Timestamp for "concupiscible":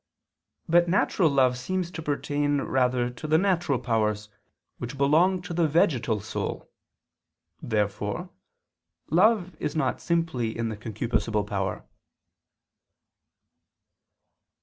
10.77-11.45